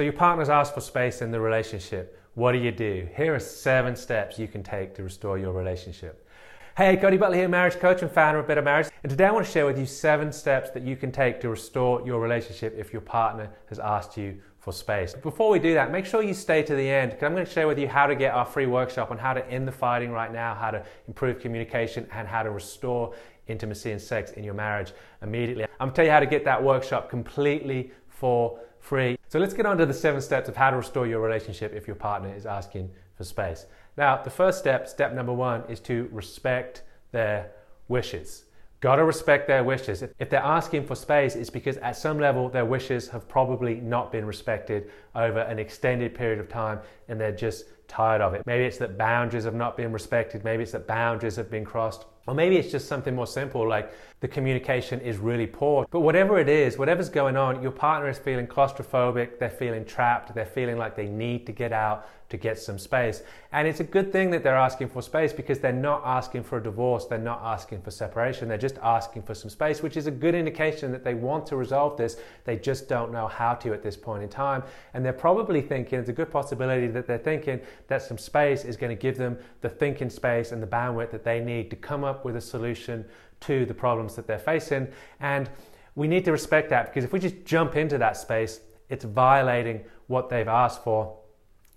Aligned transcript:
So 0.00 0.04
your 0.04 0.14
partner's 0.14 0.48
asked 0.48 0.72
for 0.72 0.80
space 0.80 1.20
in 1.20 1.30
the 1.30 1.38
relationship. 1.38 2.18
What 2.32 2.52
do 2.52 2.58
you 2.58 2.72
do? 2.72 3.06
Here 3.14 3.34
are 3.34 3.38
seven 3.38 3.94
steps 3.94 4.38
you 4.38 4.48
can 4.48 4.62
take 4.62 4.94
to 4.94 5.02
restore 5.02 5.36
your 5.36 5.52
relationship. 5.52 6.26
Hey, 6.74 6.96
Cody 6.96 7.18
Butler 7.18 7.36
here, 7.36 7.48
marriage 7.48 7.78
coach 7.78 8.00
and 8.00 8.10
founder 8.10 8.40
of 8.40 8.46
Better 8.46 8.62
Marriage. 8.62 8.88
And 9.02 9.10
today 9.10 9.26
I 9.26 9.30
want 9.30 9.44
to 9.44 9.52
share 9.52 9.66
with 9.66 9.78
you 9.78 9.84
seven 9.84 10.32
steps 10.32 10.70
that 10.70 10.84
you 10.84 10.96
can 10.96 11.12
take 11.12 11.38
to 11.42 11.50
restore 11.50 12.00
your 12.06 12.18
relationship 12.18 12.74
if 12.78 12.94
your 12.94 13.02
partner 13.02 13.50
has 13.68 13.78
asked 13.78 14.16
you 14.16 14.40
for 14.58 14.72
space. 14.72 15.12
Before 15.12 15.50
we 15.50 15.58
do 15.58 15.74
that, 15.74 15.92
make 15.92 16.06
sure 16.06 16.22
you 16.22 16.32
stay 16.32 16.62
to 16.62 16.74
the 16.74 16.88
end 16.88 17.10
because 17.10 17.26
I'm 17.26 17.34
going 17.34 17.44
to 17.44 17.52
share 17.52 17.68
with 17.68 17.78
you 17.78 17.86
how 17.86 18.06
to 18.06 18.14
get 18.14 18.32
our 18.32 18.46
free 18.46 18.64
workshop 18.64 19.10
on 19.10 19.18
how 19.18 19.34
to 19.34 19.46
end 19.50 19.68
the 19.68 19.72
fighting 19.72 20.12
right 20.12 20.32
now, 20.32 20.54
how 20.54 20.70
to 20.70 20.82
improve 21.08 21.40
communication, 21.40 22.06
and 22.14 22.26
how 22.26 22.42
to 22.42 22.50
restore 22.50 23.14
intimacy 23.48 23.92
and 23.92 24.00
sex 24.00 24.30
in 24.30 24.44
your 24.44 24.54
marriage 24.54 24.92
immediately. 25.20 25.64
I'm 25.64 25.88
going 25.88 25.90
to 25.90 25.96
tell 25.96 26.04
you 26.06 26.10
how 26.10 26.20
to 26.20 26.26
get 26.26 26.46
that 26.46 26.62
workshop 26.62 27.10
completely 27.10 27.90
for 28.20 28.60
free. 28.78 29.16
So 29.28 29.38
let's 29.38 29.54
get 29.54 29.64
on 29.64 29.78
to 29.78 29.86
the 29.86 29.94
seven 29.94 30.20
steps 30.20 30.48
of 30.48 30.56
how 30.56 30.70
to 30.70 30.76
restore 30.76 31.06
your 31.06 31.20
relationship 31.20 31.72
if 31.74 31.86
your 31.86 31.96
partner 31.96 32.32
is 32.34 32.44
asking 32.44 32.90
for 33.16 33.24
space. 33.24 33.66
Now, 33.96 34.22
the 34.22 34.30
first 34.30 34.58
step, 34.58 34.88
step 34.88 35.14
number 35.14 35.32
one, 35.32 35.62
is 35.68 35.80
to 35.80 36.08
respect 36.12 36.82
their 37.12 37.50
wishes. 37.88 38.44
Gotta 38.80 39.04
respect 39.04 39.46
their 39.46 39.64
wishes. 39.64 40.02
If 40.18 40.30
they're 40.30 40.40
asking 40.40 40.86
for 40.86 40.94
space, 40.94 41.34
it's 41.34 41.50
because 41.50 41.76
at 41.78 41.96
some 41.96 42.18
level 42.18 42.48
their 42.48 42.64
wishes 42.64 43.08
have 43.08 43.28
probably 43.28 43.74
not 43.74 44.12
been 44.12 44.24
respected 44.24 44.90
over 45.14 45.40
an 45.40 45.58
extended 45.58 46.14
period 46.14 46.38
of 46.38 46.48
time 46.48 46.80
and 47.08 47.20
they're 47.20 47.32
just 47.32 47.64
tired 47.88 48.22
of 48.22 48.32
it. 48.34 48.42
Maybe 48.46 48.64
it's 48.64 48.78
that 48.78 48.96
boundaries 48.96 49.44
have 49.44 49.54
not 49.54 49.76
been 49.76 49.92
respected, 49.92 50.44
maybe 50.44 50.62
it's 50.62 50.72
that 50.72 50.86
boundaries 50.86 51.36
have 51.36 51.50
been 51.50 51.64
crossed. 51.64 52.06
Or 52.26 52.34
maybe 52.34 52.56
it's 52.56 52.70
just 52.70 52.86
something 52.86 53.14
more 53.14 53.26
simple 53.26 53.68
like 53.68 53.92
the 54.20 54.28
communication 54.28 55.00
is 55.00 55.16
really 55.16 55.46
poor. 55.46 55.86
But 55.90 56.00
whatever 56.00 56.38
it 56.38 56.48
is, 56.48 56.76
whatever's 56.76 57.08
going 57.08 57.36
on, 57.36 57.62
your 57.62 57.72
partner 57.72 58.08
is 58.08 58.18
feeling 58.18 58.46
claustrophobic, 58.46 59.38
they're 59.38 59.50
feeling 59.50 59.84
trapped, 59.84 60.34
they're 60.34 60.44
feeling 60.44 60.76
like 60.76 60.94
they 60.94 61.08
need 61.08 61.46
to 61.46 61.52
get 61.52 61.72
out 61.72 62.06
to 62.28 62.36
get 62.36 62.58
some 62.58 62.78
space. 62.78 63.22
And 63.52 63.66
it's 63.66 63.80
a 63.80 63.84
good 63.84 64.12
thing 64.12 64.30
that 64.30 64.44
they're 64.44 64.56
asking 64.56 64.90
for 64.90 65.02
space 65.02 65.32
because 65.32 65.58
they're 65.58 65.72
not 65.72 66.02
asking 66.04 66.44
for 66.44 66.58
a 66.58 66.62
divorce, 66.62 67.06
they're 67.06 67.18
not 67.18 67.40
asking 67.42 67.82
for 67.82 67.90
separation, 67.90 68.46
they're 68.46 68.56
just 68.56 68.78
asking 68.82 69.22
for 69.22 69.34
some 69.34 69.50
space, 69.50 69.82
which 69.82 69.96
is 69.96 70.06
a 70.06 70.12
good 70.12 70.34
indication 70.34 70.92
that 70.92 71.02
they 71.02 71.14
want 71.14 71.44
to 71.46 71.56
resolve 71.56 71.96
this. 71.96 72.18
They 72.44 72.56
just 72.56 72.88
don't 72.88 73.10
know 73.10 73.26
how 73.26 73.54
to 73.54 73.72
at 73.72 73.82
this 73.82 73.96
point 73.96 74.22
in 74.22 74.28
time. 74.28 74.62
And 74.94 75.04
they're 75.04 75.12
probably 75.12 75.60
thinking, 75.60 75.98
it's 75.98 76.08
a 76.08 76.12
good 76.12 76.30
possibility 76.30 76.86
that 76.88 77.06
they're 77.06 77.18
thinking 77.18 77.60
that 77.88 78.02
some 78.02 78.18
space 78.18 78.64
is 78.64 78.76
going 78.76 78.96
to 78.96 79.00
give 79.00 79.16
them 79.16 79.36
the 79.60 79.68
thinking 79.68 80.10
space 80.10 80.52
and 80.52 80.62
the 80.62 80.68
bandwidth 80.68 81.10
that 81.10 81.24
they 81.24 81.40
need 81.40 81.68
to 81.70 81.76
come 81.76 82.04
up 82.04 82.24
with 82.24 82.36
a 82.36 82.40
solution 82.40 83.04
to 83.40 83.66
the 83.66 83.74
problems 83.74 84.16
that 84.16 84.26
they're 84.26 84.38
facing. 84.38 84.88
And 85.20 85.50
we 85.94 86.08
need 86.08 86.24
to 86.24 86.32
respect 86.32 86.70
that 86.70 86.86
because 86.86 87.04
if 87.04 87.12
we 87.12 87.18
just 87.18 87.44
jump 87.44 87.76
into 87.76 87.98
that 87.98 88.16
space, 88.16 88.60
it's 88.88 89.04
violating 89.04 89.84
what 90.06 90.28
they've 90.28 90.48
asked 90.48 90.82
for 90.82 91.19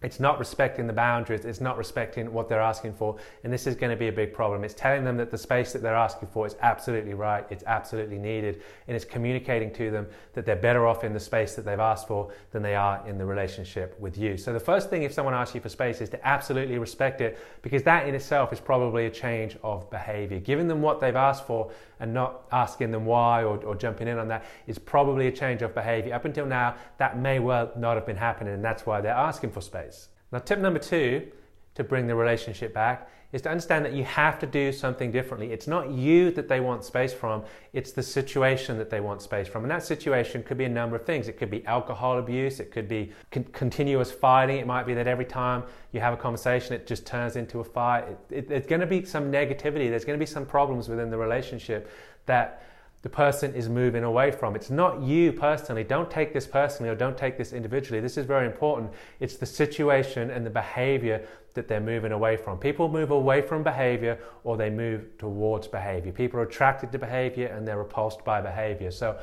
it's 0.04 0.20
not 0.20 0.40
respecting 0.40 0.88
the 0.88 0.94
boundaries, 0.94 1.46
it's 1.46 1.62
not 1.62 1.78
respecting 1.78 2.32
what 2.32 2.50
they're 2.50 2.62
asking 2.62 2.94
for, 2.94 3.18
and 3.44 3.52
this 3.52 3.66
is 3.66 3.76
going 3.76 3.90
to 3.90 3.96
be 3.98 4.10
a 4.10 4.12
big 4.12 4.34
problem. 4.34 4.64
It's 4.64 4.74
telling 4.74 5.04
them 5.04 5.18
that 5.18 5.32
the 5.32 5.38
space 5.38 5.74
that 5.74 5.82
they're 5.82 5.96
asking 5.96 6.30
for 6.30 6.46
is 6.46 6.56
absolutely 6.62 7.14
right, 7.14 7.46
it's 7.50 7.64
absolutely 7.66 8.18
needed, 8.18 8.62
and 8.88 8.96
it's 8.96 9.06
communicating 9.06 9.72
to 9.74 9.92
them 9.92 10.08
that 10.34 10.46
they're 10.46 10.56
better 10.56 10.86
off 10.86 11.04
in 11.04 11.14
the 11.14 11.20
space 11.20 11.56
that 11.56 11.66
they've 11.66 11.80
asked 11.80 12.08
for 12.08 12.32
than 12.52 12.62
they 12.62 12.76
are 12.76 13.02
in 13.08 13.18
the 13.18 13.26
relationship 13.26 14.00
with 14.00 14.18
you. 14.18 14.38
So, 14.38 14.54
the 14.54 14.60
first 14.60 14.90
thing 14.90 15.04
if 15.04 15.14
someone 15.14 15.34
asks 15.34 15.56
you 15.56 15.62
for 15.62 15.70
space 15.70 16.02
is 16.02 16.10
to 16.10 16.28
absolutely 16.28 16.78
respect 16.78 17.22
it, 17.22 17.40
because 17.62 17.84
that 17.84 18.08
in 18.08 18.16
itself 18.16 18.52
is 18.52 18.60
probably 18.60 19.06
a 19.06 19.10
change 19.10 19.58
of 19.64 19.90
behavior. 19.90 20.40
Giving 20.40 20.68
them 20.68 20.82
what 20.82 21.00
they've 21.00 21.16
asked 21.16 21.48
for 21.48 21.72
and 22.00 22.14
not 22.14 22.42
asking 22.52 22.92
them 22.92 23.06
why 23.06 23.44
or, 23.44 23.58
or 23.64 23.76
jumping 23.76 24.08
in 24.08 24.18
on 24.18 24.28
that 24.28 24.44
is 24.68 24.78
probably 24.78 25.28
a 25.28 25.32
change 25.32 25.62
of 25.62 25.74
behavior. 25.74 26.14
Up 26.14 26.26
until 26.26 26.46
now, 26.46 26.76
that 26.98 27.18
may 27.18 27.40
well 27.40 27.72
not 27.78 27.96
have 27.96 28.06
been 28.06 28.18
happening, 28.18 28.54
and 28.54 28.64
that's 28.64 28.86
why 28.86 29.00
they're 29.00 29.14
asking 29.14 29.52
for 29.52 29.62
space. 29.62 29.93
Now, 30.34 30.40
tip 30.40 30.58
number 30.58 30.80
two 30.80 31.28
to 31.76 31.84
bring 31.84 32.08
the 32.08 32.16
relationship 32.16 32.74
back 32.74 33.10
is 33.34 33.42
to 33.44 33.50
understand 33.50 33.86
that 33.86 33.94
you 33.94 34.04
have 34.04 34.38
to 34.40 34.48
do 34.48 34.72
something 34.72 35.12
differently. 35.12 35.52
It's 35.52 35.68
not 35.68 35.92
you 35.92 36.32
that 36.32 36.48
they 36.48 36.60
want 36.60 36.84
space 36.84 37.14
from, 37.14 37.44
it's 37.72 37.92
the 37.92 38.02
situation 38.02 38.78
that 38.80 38.90
they 38.90 39.00
want 39.00 39.22
space 39.22 39.48
from. 39.48 39.64
And 39.64 39.72
that 39.72 39.84
situation 39.84 40.44
could 40.44 40.58
be 40.58 40.66
a 40.66 40.70
number 40.70 40.96
of 40.96 41.06
things. 41.06 41.28
It 41.28 41.38
could 41.38 41.50
be 41.52 41.66
alcohol 41.66 42.18
abuse, 42.18 42.60
it 42.60 42.72
could 42.72 42.88
be 42.88 43.12
con- 43.32 43.46
continuous 43.46 44.12
fighting, 44.12 44.58
it 44.58 44.68
might 44.68 44.86
be 44.88 44.96
that 44.96 45.08
every 45.08 45.26
time 45.26 45.64
you 45.92 46.00
have 46.00 46.14
a 46.14 46.18
conversation, 46.18 46.74
it 46.74 46.86
just 46.88 47.06
turns 47.06 47.36
into 47.36 47.60
a 47.60 47.64
fight. 47.64 48.06
It, 48.08 48.20
it, 48.30 48.50
there's 48.50 48.66
going 48.68 48.82
to 48.82 48.88
be 48.88 49.06
some 49.06 49.32
negativity, 49.32 49.90
there's 49.90 50.06
going 50.06 50.18
to 50.18 50.24
be 50.24 50.30
some 50.30 50.46
problems 50.46 50.90
within 50.90 51.10
the 51.10 51.18
relationship 51.18 51.92
that 52.26 52.64
the 53.04 53.10
person 53.10 53.54
is 53.54 53.68
moving 53.68 54.06
away 54.06 54.32
from. 54.32 54.56
It's 54.56 54.70
not 54.70 55.02
you 55.02 55.34
personally. 55.34 55.84
Don't 55.84 56.10
take 56.10 56.34
this 56.34 56.48
personally 56.48 56.90
or 56.90 56.96
don't 56.96 57.18
take 57.18 57.38
this 57.38 57.52
individually. 57.52 58.00
This 58.00 58.18
is 58.18 58.26
very 58.26 58.48
important. 58.48 58.92
It's 59.20 59.36
the 59.36 59.46
situation 59.46 60.32
and 60.32 60.46
the 60.46 60.50
behavior 60.50 61.28
that 61.54 61.68
they're 61.68 61.82
moving 61.82 62.14
away 62.14 62.38
from. 62.38 62.58
People 62.58 62.88
move 62.88 63.12
away 63.12 63.42
from 63.42 63.62
behavior 63.62 64.18
or 64.46 64.56
they 64.56 64.70
move 64.70 65.18
towards 65.18 65.68
behavior. 65.68 66.14
People 66.14 66.40
are 66.40 66.44
attracted 66.44 66.94
to 66.94 66.98
behavior 66.98 67.48
and 67.48 67.68
they're 67.68 67.78
repulsed 67.78 68.24
by 68.24 68.40
behavior. 68.40 68.90
So 68.90 69.20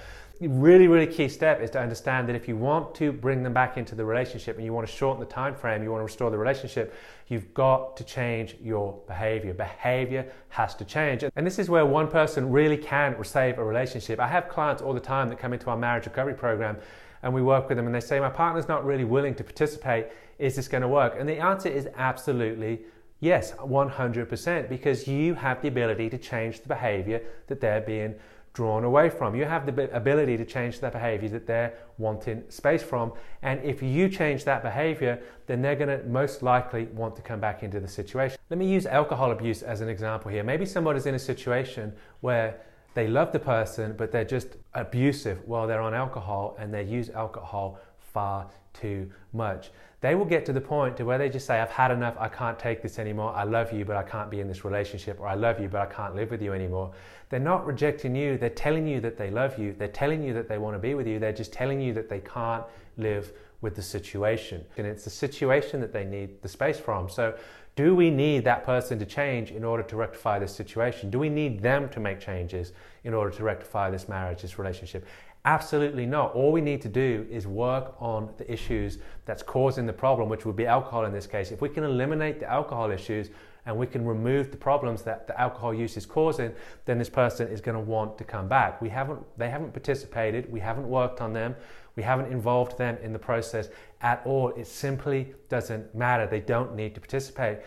really, 0.49 0.89
really 0.89 1.07
key 1.07 1.29
step 1.29 1.61
is 1.61 1.71
to 1.71 1.81
understand 1.81 2.29
that 2.29 2.35
if 2.35 2.49
you 2.49 2.57
want 2.57 2.95
to 2.95 3.13
bring 3.13 3.43
them 3.43 3.53
back 3.53 3.77
into 3.77 3.95
the 3.95 4.05
relationship 4.05 4.57
and 4.57 4.65
you 4.65 4.73
want 4.73 4.87
to 4.87 4.93
shorten 4.93 5.21
the 5.21 5.31
time 5.31 5.55
frame, 5.55 5.83
you 5.83 5.91
want 5.91 6.01
to 6.01 6.05
restore 6.05 6.31
the 6.31 6.39
relationship, 6.39 6.95
you've 7.29 7.53
got 7.53 7.97
to 7.99 8.05
change 8.05 8.57
your 8.63 8.99
behavior. 9.07 9.53
Behavior 9.53 10.27
has 10.49 10.75
to 10.77 10.85
change. 10.85 11.25
And 11.37 11.47
this 11.47 11.59
is 11.59 11.69
where 11.69 11.85
one 11.85 12.09
person 12.09 12.51
really 12.51 12.79
can 12.79 13.23
save 13.23 13.59
a 13.59 13.65
relationship. 13.65 14.19
I 14.19 14.29
have 14.29 14.49
clients 14.49 14.81
all 14.81 14.95
the 14.95 15.01
time 15.01 15.29
that 15.29 15.39
come 15.39 15.53
into 15.53 15.69
our 15.69 15.77
marriage 15.77 16.07
recovery 16.07 16.35
program 16.35 16.79
and 17.23 17.35
we 17.35 17.43
work 17.43 17.69
with 17.69 17.77
them 17.77 17.85
and 17.85 17.95
they 17.95 18.01
say, 18.01 18.19
My 18.19 18.31
partner's 18.31 18.67
not 18.67 18.85
really 18.85 19.05
willing 19.05 19.35
to 19.35 19.45
participate. 19.45 20.07
Is 20.39 20.57
this 20.57 20.69
going 20.69 20.83
to 20.83 20.89
work? 20.89 21.17
And 21.19 21.29
the 21.29 21.39
answer 21.39 21.69
is 21.69 21.87
absolutely 21.97 22.81
yes, 23.21 23.53
100%, 23.53 24.69
because 24.69 25.07
you 25.07 25.35
have 25.35 25.61
the 25.61 25.69
ability 25.69 26.09
to 26.11 26.19
change 26.19 26.61
the 26.63 26.69
behavior 26.69 27.21
that 27.47 27.61
they're 27.61 27.83
being 27.83 28.15
drawn 28.53 28.85
away 28.85 29.09
from. 29.09 29.35
You 29.35 29.45
have 29.45 29.65
the 29.67 29.95
ability 29.95 30.37
to 30.37 30.45
change 30.45 30.81
their 30.81 30.91
behavior 30.91 31.29
that 31.31 31.47
they're 31.47 31.75
wanting 31.99 32.43
space 32.49 32.83
from. 32.83 33.13
And 33.43 33.63
if 33.65 33.83
you 33.83 34.09
change 34.09 34.45
that 34.45 34.63
behavior, 34.63 35.23
then 35.47 35.63
they're 35.63 35.77
going 35.77 35.97
to 35.97 36.05
most 36.07 36.43
likely 36.43 36.87
want 36.87 37.15
to 37.17 37.23
come 37.23 37.41
back 37.41 37.63
into 37.63 37.79
the 37.79 37.89
situation. 37.89 38.39
Let 38.51 38.59
me 38.59 38.67
use 38.67 38.87
alcohol 38.87 39.31
abuse 39.31 39.63
as 39.63 39.81
an 39.81 39.89
example 39.89 40.31
here. 40.31 40.43
Maybe 40.43 40.67
somebody's 40.67 41.07
in 41.07 41.15
a 41.15 41.19
situation 41.19 41.93
where 42.21 42.61
they 42.95 43.07
love 43.07 43.33
the 43.33 43.39
person, 43.39 43.95
but 43.97 44.11
they're 44.11 44.25
just 44.25 44.57
abusive 44.75 45.47
while 45.47 45.69
they're 45.69 45.81
on 45.81 45.95
alcohol 45.95 46.57
and 46.59 46.75
they 46.75 46.83
use 46.83 47.09
alcohol 47.11 47.79
far 48.13 48.49
too 48.73 49.11
much. 49.33 49.71
They 50.01 50.15
will 50.15 50.25
get 50.25 50.47
to 50.47 50.53
the 50.53 50.61
point 50.61 50.97
to 50.97 51.05
where 51.05 51.19
they 51.19 51.29
just 51.29 51.47
say, 51.47 51.61
I've 51.61 51.71
had 51.71 51.91
enough, 51.91 52.17
I 52.19 52.29
can't 52.29 52.59
take 52.59 52.83
this 52.83 52.99
anymore, 52.99 53.35
I 53.35 53.45
love 53.45 53.73
you, 53.73 53.85
but 53.85 53.97
I 53.97 54.03
can't 54.03 54.31
be 54.31 54.41
in 54.41 54.49
this 54.49 54.65
relationship, 54.65 55.21
or 55.21 55.27
I 55.27 55.35
love 55.35 55.61
you, 55.61 55.69
but 55.69 55.83
I 55.83 55.87
can't 55.87 56.15
live 56.15 56.31
with 56.31 56.41
you 56.41 56.55
anymore. 56.55 56.93
They're 57.29 57.39
not 57.39 57.67
rejecting 57.67 58.17
you, 58.17 58.39
they're 58.39 58.49
telling 58.49 58.87
you 58.87 59.01
that 59.01 59.19
they 59.19 59.31
love 59.31 59.59
you, 59.59 59.75
they're 59.75 59.89
telling 59.89 60.23
you 60.23 60.33
that 60.35 60.49
they 60.49 60.57
want 60.57 60.75
to 60.75 60.79
be 60.79 60.95
with 60.95 61.07
you, 61.07 61.19
they're 61.19 61.33
just 61.33 61.53
telling 61.53 61.81
you 61.81 61.93
that 61.95 62.09
they 62.09 62.21
can't 62.21 62.65
live 62.97 63.33
with 63.61 63.77
the 63.77 63.83
situation. 63.83 64.65
And 64.79 64.87
it's 64.87 65.05
the 65.05 65.11
situation 65.11 65.81
that 65.83 65.93
they 65.93 66.05
need 66.05 66.41
the 66.41 66.49
space 66.49 66.79
from. 66.81 67.11
So, 67.11 67.37
do 67.77 67.95
we 67.95 68.11
need 68.11 68.45
that 68.45 68.65
person 68.65 68.99
to 68.99 69.07
change 69.07 69.53
in 69.53 69.65
order 69.65 69.83
to 69.85 69.97
rectify 69.97 70.39
this 70.39 70.55
situation? 70.55 71.09
Do 71.09 71.19
we 71.19 71.29
need 71.29 71.63
them 71.63 71.89
to 71.91 72.01
make 72.01 72.21
changes 72.21 72.73
in 73.05 73.15
order 73.15 73.31
to 73.37 73.45
rectify 73.45 73.91
this 73.91 74.09
marriage, 74.09 74.43
this 74.43 74.59
relationship? 74.59 75.07
Absolutely 75.47 76.05
not. 76.05 76.35
All 76.35 76.53
we 76.53 76.61
need 76.61 76.83
to 76.83 76.89
do 76.89 77.27
is 77.31 77.47
work 77.47 77.95
on 77.99 78.29
the 78.37 78.51
issues 78.53 78.99
that's 79.25 79.43
causing 79.43 79.87
the 79.87 79.93
problem, 79.93 80.29
which 80.29 80.45
would 80.45 80.57
be 80.57 80.67
alcohol 80.67 81.07
in 81.07 81.13
this 81.13 81.27
case. 81.27 81.51
If 81.51 81.63
we 81.63 81.71
can 81.71 81.83
eliminate 81.83 82.41
the 82.41 82.51
alcohol 82.51 82.91
issues 82.91 83.31
and 83.65 83.77
we 83.77 83.87
can 83.87 84.05
remove 84.05 84.51
the 84.51 84.59
problems 84.59 85.03
that 85.03 85.27
the 85.27 85.41
alcohol 85.41 85.73
use 85.73 85.97
is 85.97 86.05
causing, 86.05 86.53
then 86.85 86.99
this 86.99 87.09
person 87.09 87.49
is 87.49 87.63
going 87.63 87.75
to 87.75 87.81
want 87.81 88.19
to 88.19 88.25
come 88.25 88.49
back. 88.49 88.83
We 88.83 88.91
haven't, 88.91 89.21
they 89.39 89.49
haven't 89.49 89.73
participated, 89.73 90.51
we 90.53 90.61
haven't 90.61 90.89
worked 90.89 91.23
on 91.23 91.33
them, 91.33 91.57
we 91.97 92.03
haven't 92.03 92.31
involved 92.31 92.77
them 92.77 92.99
in 93.03 93.13
the 93.13 93.19
process 93.19 93.69
at 94.03 94.21
all. 94.27 94.51
It 94.51 94.67
simply 94.67 95.35
doesn't 95.49 95.95
matter. 95.95 96.27
They 96.27 96.41
don't 96.41 96.75
need 96.75 96.95
to 96.95 97.01
participate. 97.01 97.59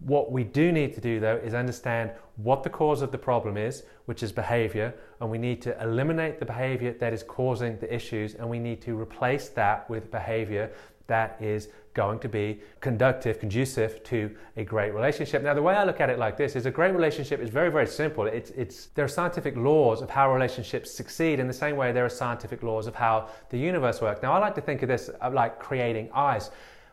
What 0.00 0.30
we 0.30 0.44
do 0.44 0.72
need 0.72 0.94
to 0.94 1.00
do 1.00 1.20
though 1.20 1.36
is 1.36 1.54
understand 1.54 2.10
what 2.36 2.62
the 2.62 2.70
cause 2.70 3.02
of 3.02 3.10
the 3.12 3.18
problem 3.18 3.56
is, 3.56 3.84
which 4.04 4.22
is 4.22 4.30
behavior, 4.30 4.94
and 5.20 5.30
we 5.30 5.38
need 5.38 5.62
to 5.62 5.82
eliminate 5.82 6.38
the 6.38 6.44
behavior 6.44 6.92
that 6.92 7.12
is 7.12 7.22
causing 7.22 7.78
the 7.78 7.92
issues, 7.92 8.34
and 8.34 8.48
we 8.48 8.58
need 8.58 8.80
to 8.82 8.98
replace 8.98 9.48
that 9.50 9.88
with 9.88 10.10
behavior 10.10 10.70
that 11.06 11.40
is 11.40 11.68
going 11.94 12.18
to 12.18 12.28
be 12.28 12.60
conductive, 12.80 13.38
conducive 13.38 14.02
to 14.04 14.30
a 14.56 14.64
great 14.64 14.92
relationship. 14.92 15.42
Now, 15.42 15.54
the 15.54 15.62
way 15.62 15.74
I 15.74 15.84
look 15.84 16.00
at 16.00 16.10
it 16.10 16.18
like 16.18 16.36
this 16.36 16.54
is 16.54 16.66
a 16.66 16.70
great 16.70 16.92
relationship 16.92 17.40
is 17.40 17.48
very, 17.48 17.70
very 17.70 17.86
simple. 17.86 18.26
It's, 18.26 18.50
it's, 18.50 18.86
there 18.94 19.04
are 19.04 19.08
scientific 19.08 19.56
laws 19.56 20.02
of 20.02 20.10
how 20.10 20.32
relationships 20.32 20.90
succeed 20.90 21.40
in 21.40 21.46
the 21.46 21.54
same 21.54 21.76
way 21.76 21.92
there 21.92 22.04
are 22.04 22.10
scientific 22.10 22.62
laws 22.62 22.86
of 22.86 22.94
how 22.94 23.28
the 23.48 23.58
universe 23.58 24.02
works. 24.02 24.22
Now, 24.22 24.32
I 24.34 24.38
like 24.38 24.54
to 24.56 24.60
think 24.60 24.82
of 24.82 24.88
this 24.88 25.08
uh, 25.22 25.30
like 25.30 25.58
creating 25.58 26.10
ice. 26.12 26.50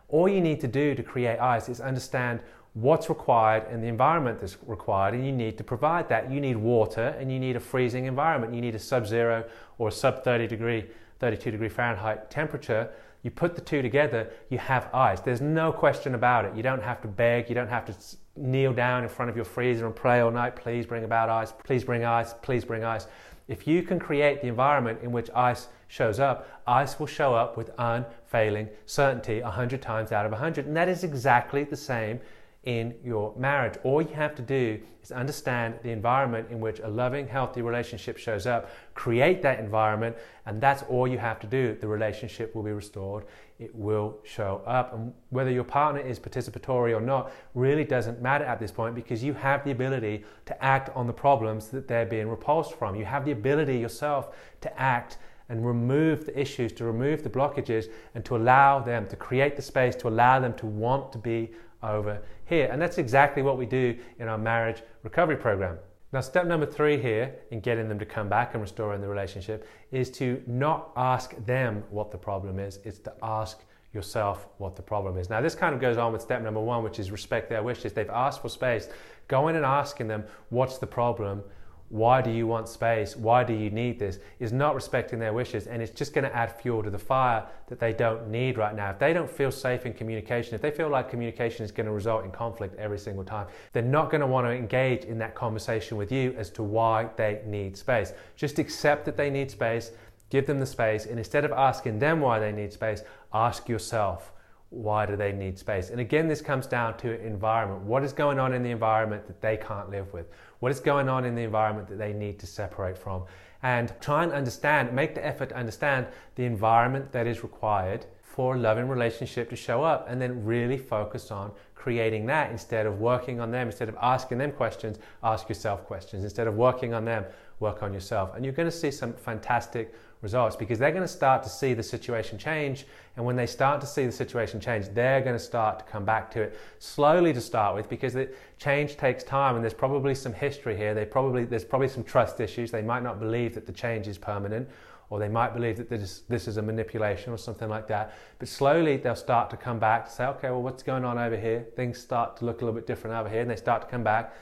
All 0.08 0.30
you 0.30 0.42
need 0.42 0.62
to 0.62 0.68
do 0.68 0.96
to 0.96 1.04
create 1.04 1.40
ice 1.40 1.68
is 1.68 1.82
understand 1.82 2.40
what's 2.74 3.10
required 3.10 3.64
and 3.70 3.84
the 3.84 3.88
environment 3.88 4.40
that's 4.40 4.58
required, 4.66 5.14
and 5.14 5.26
you 5.26 5.32
need 5.32 5.58
to 5.58 5.64
provide 5.64 6.10
that. 6.10 6.32
You 6.32 6.40
need 6.40 6.58
water 6.58 7.16
and 7.20 7.32
you 7.32 7.40
need 7.40 7.56
a 7.56 7.60
freezing 7.60 8.06
environment. 8.06 8.54
You 8.54 8.62
need 8.62 8.76
a 8.76 8.80
sub 8.80 9.06
zero 9.06 9.46
or 9.78 9.90
a 9.90 9.92
sub 9.92 10.24
30 10.24 10.48
degree, 10.48 10.86
32 11.20 11.52
degree 11.52 11.70
Fahrenheit 11.70 12.32
temperature 12.32 12.90
you 13.24 13.32
put 13.32 13.56
the 13.56 13.62
two 13.62 13.82
together, 13.82 14.30
you 14.50 14.58
have 14.58 14.90
ice. 14.94 15.22
There's 15.22 15.42
no 15.42 15.72
question 15.72 16.14
about 16.14 16.44
it. 16.44 16.56
You 16.56 16.62
don't 16.62 16.84
have 16.84 17.02
to 17.02 17.08
beg, 17.08 17.48
you 17.48 17.56
don't 17.56 17.70
have 17.70 17.86
to 17.86 17.96
kneel 18.36 18.74
down 18.74 19.04
in 19.04 19.10
front 19.10 19.30
of 19.30 19.36
your 19.36 19.46
freezer 19.46 19.86
and 19.86 19.96
pray 19.96 20.20
all 20.20 20.32
night, 20.32 20.58
please 20.58 20.86
bring 20.86 21.06
about 21.06 21.30
ice, 21.30 21.54
please 21.64 21.86
bring 21.86 22.04
ice, 22.04 22.34
please 22.42 22.66
bring 22.66 22.84
ice. 22.84 23.08
If 23.48 23.66
you 23.66 23.82
can 23.82 23.98
create 23.98 24.42
the 24.42 24.48
environment 24.48 25.00
in 25.04 25.12
which 25.12 25.30
ice 25.34 25.68
shows 25.88 26.20
up, 26.20 26.62
ice 26.68 27.00
will 27.00 27.08
show 27.08 27.34
up 27.34 27.56
with 27.56 27.72
unfailing 27.78 28.68
certainty 28.86 29.42
100 29.42 29.82
times 29.82 30.12
out 30.12 30.26
of 30.26 30.32
100. 30.34 30.66
And 30.66 30.76
that 30.76 30.90
is 30.90 31.04
exactly 31.04 31.64
the 31.64 31.78
same 31.78 32.20
in 32.64 32.96
your 33.04 33.36
marriage. 33.38 33.74
All 33.84 34.02
you 34.02 34.14
have 34.14 34.36
to 34.36 34.42
do 34.42 34.80
is 35.02 35.12
understand 35.12 35.76
the 35.84 35.90
environment 35.90 36.48
in 36.50 36.62
which 36.62 36.80
a 36.80 36.88
loving, 36.88 37.28
healthy 37.28 37.62
relationship 37.62 38.18
shows 38.18 38.48
up, 38.48 38.70
create 38.94 39.42
that 39.42 39.60
environment, 39.60 40.16
and 40.46 40.62
that's 40.62 40.84
all 40.84 41.06
you 41.06 41.18
have 41.18 41.40
to 41.42 41.48
do. 41.48 41.78
The 41.80 41.88
relationship 41.88 42.56
will 42.56 42.64
be 42.64 42.72
restored, 42.72 43.26
it 43.60 43.76
will 43.76 44.18
show 44.24 44.62
up. 44.66 44.94
And 44.94 45.14
whether 45.30 45.52
your 45.52 45.66
partner 45.66 46.00
is 46.00 46.20
participatory 46.20 46.96
or 46.96 47.02
not 47.02 47.32
really 47.54 47.84
doesn't 47.84 48.22
matter 48.22 48.46
at 48.46 48.60
this 48.60 48.72
point 48.72 48.96
because 48.96 49.22
you 49.22 49.34
have 49.34 49.66
the 49.66 49.72
ability 49.72 50.24
to 50.46 50.64
act 50.64 50.90
on 50.96 51.06
the 51.06 51.14
problems 51.14 51.68
that 51.68 51.88
they're 51.88 52.06
being 52.06 52.30
repulsed 52.30 52.76
from. 52.76 52.96
You 52.96 53.06
have 53.06 53.26
the 53.26 53.32
ability 53.32 53.78
yourself 53.78 54.36
to 54.62 54.80
act 54.80 55.18
and 55.50 55.66
remove 55.66 56.26
the 56.26 56.40
issues, 56.40 56.72
to 56.72 56.86
remove 56.86 57.24
the 57.24 57.30
blockages, 57.30 57.92
and 58.16 58.24
to 58.24 58.38
allow 58.38 58.80
them 58.80 59.06
to 59.08 59.18
create 59.18 59.58
the 59.58 59.62
space, 59.62 59.96
to 59.98 60.08
allow 60.08 60.40
them 60.40 60.54
to 60.54 60.66
want 60.66 61.12
to 61.12 61.18
be 61.18 61.52
over 61.84 62.22
here. 62.46 62.70
And 62.72 62.82
that's 62.82 62.98
exactly 62.98 63.42
what 63.42 63.58
we 63.58 63.66
do 63.66 63.98
in 64.20 64.28
our 64.28 64.38
marriage 64.38 64.82
recovery 65.04 65.38
program. 65.38 65.78
Now, 66.12 66.22
step 66.22 66.46
number 66.46 66.68
three 66.68 67.02
here 67.02 67.34
in 67.50 67.60
getting 67.60 67.90
them 67.90 67.98
to 67.98 68.06
come 68.06 68.30
back 68.30 68.54
and 68.54 68.62
restoring 68.62 69.02
the 69.02 69.08
relationship 69.08 69.68
is 69.92 70.12
to 70.12 70.44
not 70.46 70.92
ask 70.96 71.36
them 71.46 71.84
what 71.90 72.12
the 72.12 72.18
problem 72.18 72.60
is, 72.60 72.80
it's 72.84 73.00
to 73.00 73.14
ask 73.24 73.64
yourself 73.94 74.48
what 74.58 74.76
the 74.76 74.82
problem 74.82 75.18
is. 75.18 75.30
Now, 75.30 75.42
this 75.42 75.56
kind 75.56 75.74
of 75.74 75.82
goes 75.82 75.98
on 75.98 76.14
with 76.14 76.22
step 76.22 76.42
number 76.42 76.60
one, 76.60 76.84
which 76.84 77.00
is 77.00 77.12
respect 77.12 77.50
their 77.50 77.64
wishes. 77.64 77.94
They've 77.94 78.10
asked 78.10 78.42
for 78.42 78.50
space. 78.50 78.90
Go 79.28 79.48
in 79.48 79.56
and 79.56 79.66
asking 79.66 80.08
them, 80.08 80.24
what's 80.50 80.78
the 80.78 80.88
problem? 80.88 81.44
Why 81.94 82.24
do 82.24 82.32
you 82.32 82.48
want 82.48 82.68
space? 82.68 83.16
Why 83.16 83.44
do 83.44 83.54
you 83.54 83.70
need 83.70 84.00
this? 84.00 84.18
Is 84.40 84.52
not 84.52 84.74
respecting 84.74 85.20
their 85.20 85.32
wishes 85.32 85.68
and 85.68 85.80
it's 85.80 85.92
just 85.92 86.12
going 86.12 86.24
to 86.24 86.36
add 86.36 86.60
fuel 86.60 86.82
to 86.82 86.90
the 86.90 86.98
fire 86.98 87.46
that 87.68 87.80
they 87.80 87.94
don't 87.94 88.30
need 88.30 88.58
right 88.58 88.76
now. 88.76 88.90
If 88.90 88.98
they 88.98 89.14
don't 89.14 89.30
feel 89.30 89.52
safe 89.52 89.86
in 89.86 89.94
communication, 89.94 90.56
if 90.56 90.62
they 90.62 90.72
feel 90.72 90.90
like 90.90 91.08
communication 91.08 91.64
is 91.64 91.72
going 91.72 91.86
to 91.86 91.92
result 91.92 92.26
in 92.26 92.32
conflict 92.32 92.80
every 92.80 92.98
single 92.98 93.24
time, 93.24 93.46
they're 93.74 93.84
not 93.84 94.10
going 94.10 94.22
to 94.22 94.28
want 94.28 94.48
to 94.48 94.52
engage 94.52 95.04
in 95.04 95.20
that 95.20 95.36
conversation 95.36 95.96
with 95.96 96.12
you 96.12 96.34
as 96.36 96.50
to 96.50 96.64
why 96.64 97.10
they 97.16 97.44
need 97.46 97.78
space. 97.78 98.14
Just 98.36 98.58
accept 98.58 99.06
that 99.06 99.16
they 99.16 99.30
need 99.30 99.52
space, 99.52 99.92
give 100.32 100.48
them 100.48 100.60
the 100.60 100.66
space, 100.66 101.06
and 101.06 101.20
instead 101.20 101.46
of 101.46 101.52
asking 101.52 102.00
them 102.00 102.22
why 102.22 102.40
they 102.40 102.52
need 102.52 102.74
space, 102.74 103.04
ask 103.32 103.70
yourself 103.70 104.34
why 104.74 105.06
do 105.06 105.16
they 105.16 105.32
need 105.32 105.58
space? 105.58 105.92
And 105.92 106.00
again, 106.00 106.28
this 106.28 106.42
comes 106.42 106.66
down 106.66 106.98
to 106.98 107.22
environment. 107.24 107.82
What 107.84 108.04
is 108.04 108.12
going 108.12 108.40
on 108.40 108.54
in 108.54 108.64
the 108.64 108.72
environment 108.72 109.28
that 109.28 109.40
they 109.40 109.56
can't 109.56 109.90
live 109.90 110.12
with? 110.14 110.28
What 110.60 110.72
is 110.72 110.80
going 110.80 111.08
on 111.08 111.26
in 111.26 111.36
the 111.36 111.44
environment 111.44 111.88
that 111.90 111.98
they 111.98 112.12
need 112.12 112.40
to 112.40 112.48
separate 112.48 112.98
from? 112.98 113.24
And 113.62 113.94
try 114.02 114.24
and 114.24 114.34
understand, 114.34 114.92
make 114.94 115.14
the 115.16 115.26
effort 115.26 115.50
to 115.50 115.56
understand 115.56 116.08
the 116.36 116.46
environment 116.46 117.12
that 117.12 117.28
is 117.28 117.44
required 117.44 118.06
for 118.22 118.56
a 118.56 118.58
loving 118.58 118.88
relationship 118.88 119.50
to 119.52 119.56
show 119.56 119.84
up 119.84 120.08
and 120.10 120.20
then 120.20 120.44
really 120.44 120.78
focus 120.78 121.30
on 121.30 121.52
creating 121.76 122.26
that 122.26 122.50
instead 122.50 122.86
of 122.88 123.00
working 123.00 123.40
on 123.40 123.52
them, 123.52 123.68
instead 123.68 123.90
of 123.90 123.98
asking 124.02 124.40
them 124.40 124.52
questions, 124.52 124.98
ask 125.22 125.48
yourself 125.50 125.86
questions. 125.86 126.24
Instead 126.24 126.48
of 126.48 126.56
working 126.56 126.94
on 126.94 127.06
them, 127.06 127.26
work 127.64 127.82
on 127.82 127.94
yourself. 127.94 128.36
And 128.36 128.46
you're 128.46 128.54
going 128.54 128.70
to 128.70 128.78
see 128.84 128.92
some 128.92 129.14
fantastic 129.14 129.96
results 130.22 130.56
because 130.56 130.80
they're 130.80 130.92
going 130.92 131.04
to 131.04 131.08
start 131.22 131.44
to 131.44 131.50
see 131.50 131.74
the 131.74 131.84
situation 131.84 132.38
change. 132.38 132.86
And 133.16 133.26
when 133.26 133.36
they 133.36 133.46
start 133.48 133.82
to 133.82 133.88
see 133.88 134.06
the 134.06 134.12
situation 134.12 134.60
change, 134.60 134.90
they're 134.90 135.22
going 135.22 135.36
to 135.36 135.44
start 135.44 135.80
to 135.80 135.86
come 135.86 136.06
back 136.06 136.30
to 136.32 136.42
it 136.44 136.60
slowly 136.80 137.34
to 137.34 137.42
start 137.42 137.76
with 137.76 137.90
because 137.90 138.14
the 138.14 138.30
change 138.58 138.98
takes 138.98 139.24
time 139.24 139.56
and 139.56 139.64
there's 139.64 139.74
probably 139.74 140.14
some 140.14 140.34
history 140.34 140.78
here. 140.78 140.94
They 140.94 141.06
probably, 141.06 141.46
there's 141.46 141.66
probably 141.66 141.90
some 141.90 142.04
trust 142.04 142.40
issues. 142.40 142.70
They 142.72 142.82
might 142.82 143.04
not 143.04 143.20
believe 143.20 143.56
that 143.56 143.66
the 143.66 143.74
change 143.74 144.08
is 144.08 144.18
permanent 144.18 144.70
or 145.10 145.20
they 145.20 145.30
might 145.30 145.54
believe 145.54 145.78
that 145.78 145.90
this, 145.90 146.22
this 146.30 146.48
is 146.48 146.58
a 146.58 146.62
manipulation 146.62 147.32
or 147.32 147.38
something 147.38 147.70
like 147.70 147.88
that. 147.88 148.16
But 148.40 148.48
slowly 148.48 148.98
they'll 148.98 149.16
start 149.16 149.50
to 149.52 149.58
come 149.58 149.78
back 149.78 150.06
to 150.06 150.12
say, 150.12 150.26
okay, 150.26 150.50
well, 150.50 150.64
what's 150.64 150.82
going 150.82 151.06
on 151.06 151.20
over 151.20 151.38
here? 151.38 151.68
Things 151.76 152.00
start 152.00 152.38
to 152.38 152.46
look 152.46 152.62
a 152.62 152.66
little 152.66 152.80
bit 152.80 152.88
different 152.88 153.16
over 153.16 153.30
here, 153.30 153.42
and 153.42 153.50
they 153.52 153.56
start 153.56 153.84
to 153.84 153.88
come 153.88 154.04
back. 154.04 154.34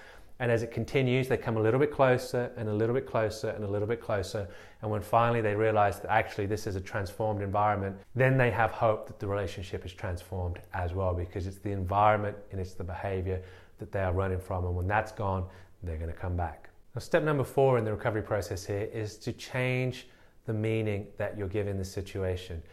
And 0.41 0.51
as 0.51 0.63
it 0.63 0.71
continues, 0.71 1.27
they 1.27 1.37
come 1.37 1.55
a 1.55 1.61
little 1.61 1.79
bit 1.79 1.91
closer 1.91 2.51
and 2.57 2.67
a 2.67 2.73
little 2.73 2.95
bit 2.95 3.05
closer 3.05 3.49
and 3.51 3.63
a 3.63 3.67
little 3.67 3.87
bit 3.87 4.01
closer. 4.01 4.49
And 4.81 4.89
when 4.89 5.03
finally 5.03 5.39
they 5.39 5.53
realize 5.53 5.99
that 5.99 6.09
actually 6.09 6.47
this 6.47 6.65
is 6.65 6.75
a 6.75 6.81
transformed 6.81 7.43
environment, 7.43 7.97
then 8.15 8.39
they 8.39 8.49
have 8.49 8.71
hope 8.71 9.05
that 9.05 9.19
the 9.19 9.27
relationship 9.27 9.85
is 9.85 9.93
transformed 9.93 10.57
as 10.73 10.95
well 10.95 11.13
because 11.13 11.45
it's 11.45 11.59
the 11.59 11.69
environment 11.69 12.35
and 12.51 12.59
it's 12.59 12.73
the 12.73 12.83
behavior 12.83 13.39
that 13.77 13.91
they 13.91 13.99
are 13.99 14.13
running 14.13 14.39
from. 14.39 14.65
And 14.65 14.75
when 14.75 14.87
that's 14.87 15.11
gone, 15.11 15.45
they're 15.83 15.97
going 15.97 16.11
to 16.11 16.17
come 16.17 16.35
back. 16.35 16.71
Now, 16.95 17.01
step 17.01 17.21
number 17.21 17.43
four 17.43 17.77
in 17.77 17.85
the 17.85 17.91
recovery 17.91 18.23
process 18.23 18.65
here 18.65 18.89
is 18.91 19.17
to 19.17 19.33
change 19.33 20.07
the 20.47 20.53
meaning 20.53 21.05
that 21.17 21.37
you're 21.37 21.49
giving 21.49 21.77
the 21.77 21.85
situation. 21.85 22.63